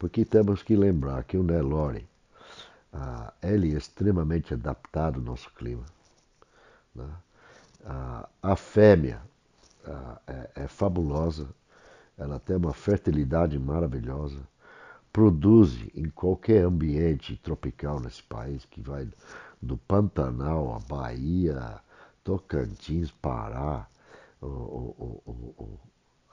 [0.00, 2.08] Porque temos que lembrar que o Nelore
[2.90, 5.84] ah, ele é extremamente adaptado ao nosso clima.
[6.94, 7.06] Né?
[7.84, 9.20] Ah, a fêmea
[9.86, 11.50] ah, é, é fabulosa,
[12.16, 14.40] ela tem uma fertilidade maravilhosa,
[15.12, 19.06] produz em qualquer ambiente tropical nesse país, que vai
[19.60, 21.78] do Pantanal, a Bahia,
[22.24, 23.86] Tocantins, Pará,
[24.40, 25.80] o, o, o,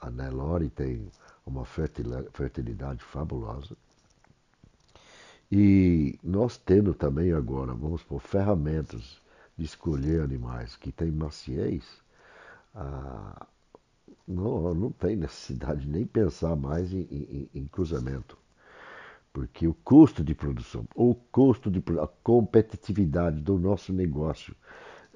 [0.00, 1.10] a Nelore tem
[1.44, 3.76] uma fertilidade fabulosa.
[5.50, 9.20] E nós tendo também agora, vamos por ferramentas
[9.56, 11.84] de escolher animais que têm maciez,
[12.74, 13.46] ah,
[14.26, 18.36] não, não tem necessidade nem pensar mais em, em, em, cruzamento.
[19.32, 24.54] Porque o custo de produção, o custo de a competitividade do nosso negócio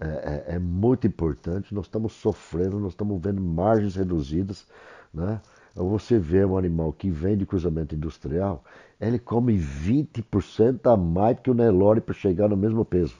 [0.02, 1.73] é, é, é muito importante.
[1.74, 4.66] Nós estamos sofrendo, nós estamos vendo margens reduzidas.
[5.15, 5.41] Né?
[5.74, 8.65] Você vê um animal que vem de cruzamento industrial,
[9.01, 13.15] ele come 20% a mais que o Nelore para chegar no mesmo peso.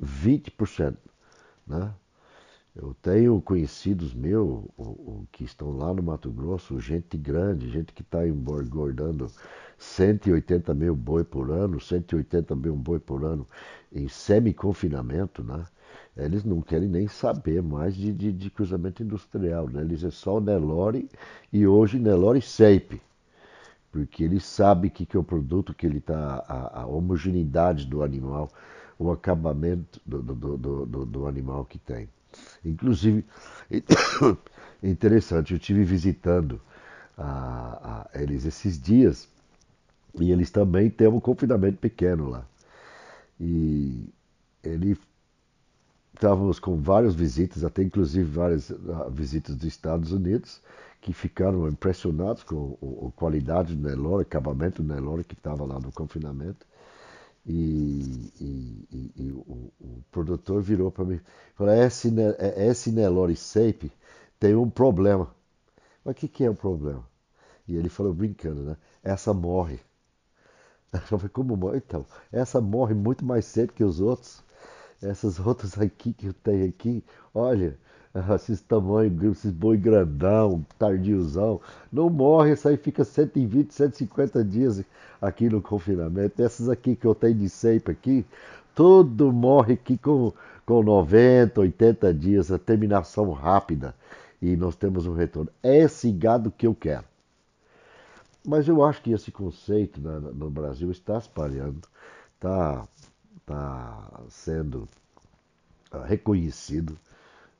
[0.00, 0.96] 20%.
[1.66, 1.92] Né?
[2.74, 4.64] Eu tenho conhecidos meus
[5.30, 9.30] que estão lá no Mato Grosso, gente grande, gente que está engordando
[9.78, 13.46] 180 mil boi por ano, 180 mil boi por ano
[13.94, 15.64] em semi-confinamento, né?
[16.16, 19.82] Eles não querem nem saber mais de, de, de cruzamento industrial, né?
[19.82, 21.08] Eles é só Nelore
[21.52, 23.00] e hoje Nelore Seipe,
[23.92, 28.02] porque ele sabe que, que é o produto que ele está, a, a, homogeneidade do
[28.02, 28.50] animal,
[28.98, 32.08] o acabamento do, do, do, do, do animal que tem.
[32.64, 33.24] Inclusive,
[34.82, 36.60] interessante, eu estive visitando
[37.16, 39.28] a, a, eles esses dias
[40.20, 42.44] e eles também têm um confinamento pequeno lá.
[43.40, 44.08] E
[44.62, 44.96] ele
[46.14, 50.60] estávamos com várias visitas, até inclusive várias ah, visitas dos Estados Unidos,
[51.00, 55.92] que ficaram impressionados com a qualidade do Nelore, acabamento do Nelore que estava lá no
[55.92, 56.66] confinamento.
[57.46, 61.20] E, e, e, e o, o, produtor virou para mim e
[61.54, 62.10] falou: esse,
[62.56, 63.92] esse Nelore Sape
[64.40, 65.28] tem um problema.
[66.02, 67.06] Mas o que, que é o problema?
[67.68, 68.76] E ele falou brincando, né?
[69.02, 69.78] Essa morre.
[71.10, 71.78] Eu falei, como morre?
[71.78, 74.42] Então, essa morre muito mais cedo que os outros.
[75.02, 77.76] Essas outras aqui que eu tenho aqui, olha,
[78.34, 81.60] esses tamanhos, esses boi grandão, tardiozão,
[81.92, 84.82] não morre, essa aí fica 120, 150 dias
[85.20, 86.40] aqui no confinamento.
[86.42, 88.24] Essas aqui que eu tenho de sempre aqui,
[88.74, 90.32] tudo morre aqui com,
[90.64, 93.94] com 90, 80 dias, a terminação rápida.
[94.40, 95.50] E nós temos um retorno.
[95.62, 97.04] É esse gado que eu quero.
[98.46, 101.80] Mas eu acho que esse conceito no Brasil está espalhando,
[102.34, 102.86] está,
[103.38, 104.86] está sendo
[105.90, 106.98] ah, reconhecido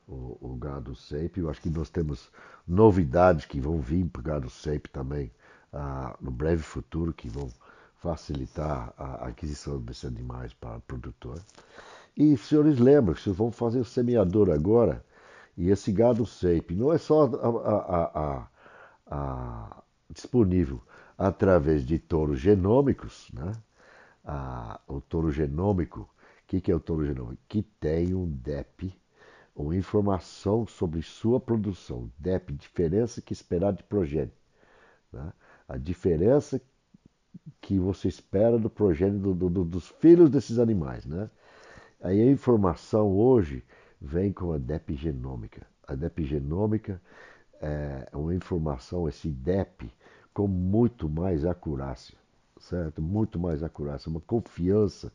[0.07, 1.39] o, o gado SEIP.
[1.39, 2.29] Eu acho que nós temos
[2.67, 5.31] novidades que vão vir para o gado SEIP também
[5.73, 7.49] ah, no breve futuro, que vão
[7.97, 11.41] facilitar a aquisição desses animais para o produtor.
[12.15, 15.03] E senhores lembram que vocês vão fazer o semeador agora,
[15.57, 17.79] e esse gado SEIP não é só a,
[18.19, 18.47] a,
[19.09, 20.81] a, disponível
[21.17, 23.53] através de touros genômicos, né?
[24.87, 26.07] o touro genômico, o
[26.47, 27.41] que, que é o touro genômico?
[27.47, 28.93] Que tem um DEP
[29.53, 34.33] ou informação sobre sua produção, DEP, diferença que esperar de progênio.
[35.11, 35.31] Né?
[35.67, 36.61] A diferença
[37.61, 41.05] que você espera do progênio do, do, dos filhos desses animais.
[41.05, 41.29] Né?
[42.01, 43.63] Aí a informação hoje
[43.99, 45.65] vem com a DEP genômica.
[45.87, 47.01] A DEP genômica
[47.65, 49.91] é uma informação, esse DEP,
[50.33, 52.17] com muito mais acurácia
[52.59, 53.01] certo?
[53.01, 55.11] Muito mais acurácia, uma confiança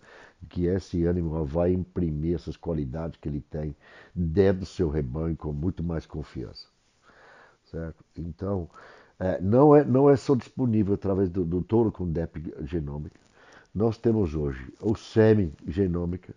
[0.49, 3.75] que esse animal vai imprimir essas qualidades que ele tem
[4.15, 6.67] dentro do seu rebanho com muito mais confiança,
[7.71, 8.05] certo?
[8.17, 8.69] Então,
[9.19, 13.19] é, não, é, não é só disponível através do, do touro com DEP genômica.
[13.75, 16.35] Nós temos hoje o semi genômica,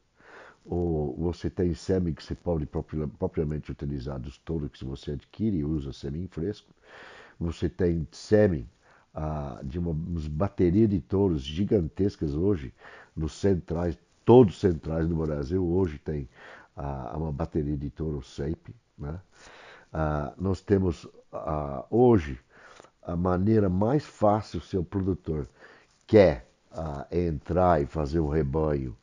[0.66, 5.66] ou você tem semi que você pode propriamente utilizar dos touros que você adquire e
[5.66, 6.70] usa semi fresco.
[7.40, 8.68] Você tem semi
[9.14, 12.74] ah, de uma, uma bateria de touros gigantescas hoje
[13.16, 16.30] nos centrais, todos centrais do Brasil hoje tem
[16.76, 18.74] ah, uma bateria de touros SEIP.
[18.98, 19.20] Né?
[19.92, 22.40] Ah, nós temos ah, hoje
[23.02, 25.48] a maneira mais fácil se o produtor
[26.08, 28.96] quer ah, entrar e fazer um rebanho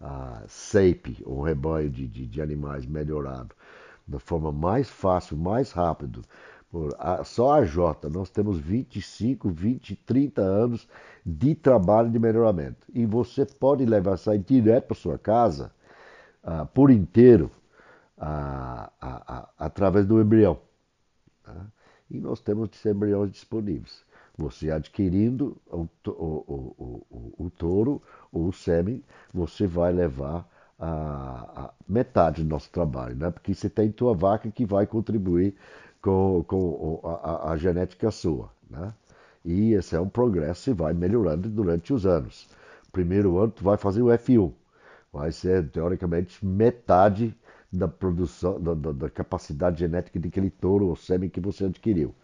[0.00, 3.54] ah, SEIP, um rebanho de, de, de animais melhorado,
[4.06, 6.22] da forma mais fácil, mais rápido,
[6.70, 10.88] por a, só a Jota, nós temos 25, 20, 30 anos
[11.24, 12.86] de trabalho de melhoramento.
[12.92, 15.72] E você pode levar isso aí direto para sua casa,
[16.42, 17.50] ah, por inteiro,
[18.18, 20.58] ah, ah, através do embrião.
[21.42, 21.66] Tá?
[22.10, 24.04] E nós temos esses embriões disponíveis.
[24.38, 28.00] Você adquirindo o, o, o, o touro
[28.32, 29.02] ou o sêmen,
[29.34, 30.48] você vai levar
[30.78, 33.30] a, a, metade do nosso trabalho, né?
[33.30, 35.56] porque você tem tua vaca que vai contribuir
[36.00, 38.48] com, com a, a, genética sua.
[38.70, 38.94] Né?
[39.44, 42.48] E esse é um progresso que vai melhorando durante os anos.
[42.92, 44.52] Primeiro ano tu vai fazer o F1,
[45.12, 47.36] vai ser teoricamente metade
[47.72, 52.14] da produção, da, da, da capacidade genética daquele touro ou sêmen que você adquiriu.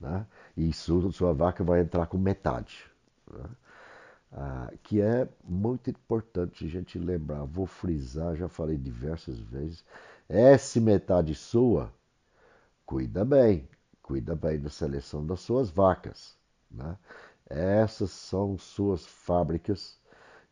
[0.00, 0.26] Né?
[0.56, 2.84] E sua vaca vai entrar com metade.
[3.30, 3.44] Né?
[4.32, 7.44] Ah, que é muito importante a gente lembrar.
[7.44, 9.84] Vou frisar, já falei diversas vezes.
[10.28, 11.92] Essa metade sua,
[12.86, 13.68] cuida bem,
[14.02, 16.36] cuida bem da seleção das suas vacas.
[16.70, 16.96] Né?
[17.48, 19.98] Essas são suas fábricas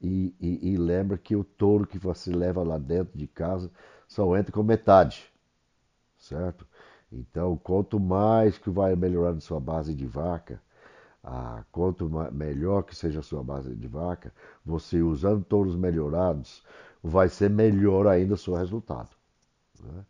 [0.01, 3.71] e, e, e, lembra que o touro que você leva lá dentro de casa
[4.07, 5.33] só entra com metade,
[6.19, 6.67] certo?
[7.11, 10.61] Então, quanto mais que vai melhorando sua base de vaca,
[11.25, 14.33] ah, quanto melhor que seja a sua base de vaca,
[14.65, 16.63] você usando touros melhorados,
[17.03, 19.11] vai ser melhor ainda o seu resultado.
[19.83, 20.05] Né?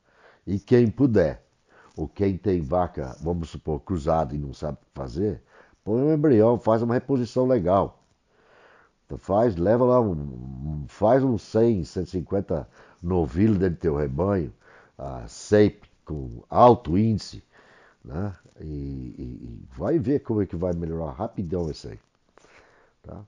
[0.46, 1.44] E quem puder,
[1.96, 5.42] ou quem tem vaca, vamos supor, cruzada e não sabe fazer,
[5.84, 8.02] põe um embrião, faz uma reposição legal.
[9.06, 12.68] Então faz, leva lá, um, faz uns 100, 150
[13.02, 14.52] novilhos dentro do teu rebanho,
[15.26, 17.44] SAPE com alto índice,
[18.02, 18.34] né?
[18.60, 22.00] E, e, e, vai ver como é que vai melhorar rapidão isso aí.
[23.02, 23.22] Tá?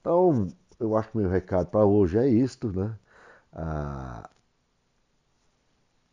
[0.00, 0.48] Então,
[0.80, 2.94] eu acho que meu recado para hoje é isto, né?
[3.52, 4.28] Ah,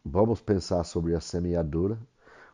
[0.05, 1.97] vamos pensar sobre a semeadura,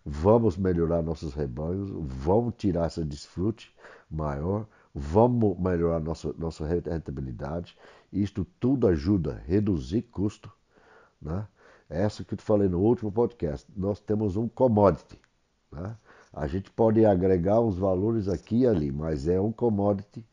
[0.05, 3.75] vamos melhorar nossos rebanhos, vamos tirar essa desfrute
[4.09, 4.65] maior,
[4.95, 7.77] vamos melhorar nossa, nossa rentabilidade.
[8.11, 10.51] Isto tudo ajuda a reduzir custo.
[11.21, 11.45] Né?
[11.89, 13.67] Essa que eu falei no último podcast.
[13.75, 15.19] Nós temos um commodity.
[15.71, 15.95] Né?
[16.31, 20.23] A gente pode agregar os valores aqui e ali, mas é um commodity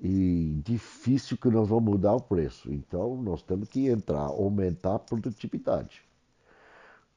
[0.00, 2.72] e difícil que nós vamos mudar o preço.
[2.72, 6.02] Então nós temos que entrar, aumentar a produtividade.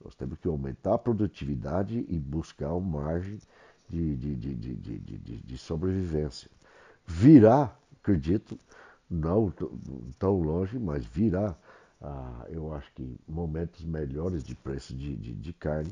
[0.03, 3.39] Nós temos que aumentar a produtividade e buscar uma margem
[3.87, 6.49] de, de, de, de, de, de sobrevivência.
[7.05, 8.57] Virá, acredito,
[9.09, 9.53] não
[10.17, 11.55] tão longe, mas virá,
[12.01, 15.91] ah, eu acho que momentos melhores de preço de, de, de carne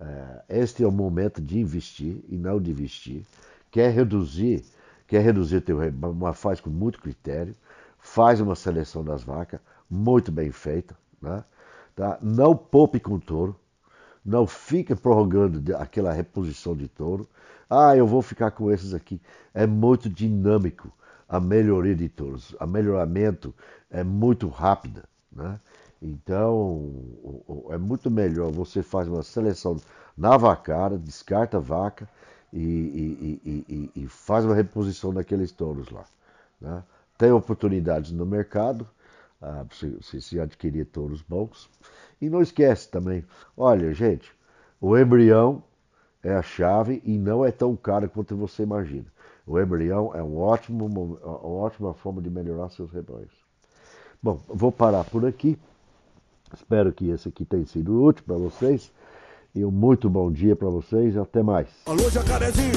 [0.00, 3.24] é, este é o momento de investir e não de vestir.
[3.70, 4.64] Quer reduzir,
[5.06, 7.54] quer reduzir teu rebanho, mas faz com muito critério.
[7.98, 10.96] Faz uma seleção das vacas muito bem feita.
[11.20, 11.44] Né?
[11.94, 12.18] Tá?
[12.22, 13.56] Não poupe com touro.
[14.24, 17.28] Não fique prorrogando aquela reposição de touro.
[17.68, 19.20] Ah, eu vou ficar com esses aqui.
[19.52, 20.90] É muito dinâmico
[21.28, 22.54] a melhoria de touros.
[22.58, 23.54] A melhoramento
[23.90, 25.04] é muito rápida.
[25.34, 25.58] Né?
[26.00, 26.92] Então,
[27.70, 29.76] é muito melhor você faz uma seleção
[30.16, 32.08] na vacada, descarta a vaca
[32.52, 36.04] e, e, e, e, faz uma reposição daqueles touros lá.
[36.60, 36.82] Né?
[37.18, 38.86] Tem oportunidades no mercado,
[39.42, 41.68] ah, se, se adquirir touros bons.
[42.20, 43.24] E não esquece também,
[43.56, 44.32] olha gente,
[44.80, 45.62] o embrião
[46.22, 49.06] é a chave e não é tão caro quanto você imagina.
[49.46, 53.43] O embrião é um ótimo, uma ótima forma de melhorar seus rebanhos.
[54.24, 55.58] Bom, vou parar por aqui.
[56.56, 58.90] Espero que esse aqui tenha sido útil para vocês.
[59.54, 61.68] E um muito bom dia para vocês até mais.
[61.84, 62.72] Alô, jacarezinho!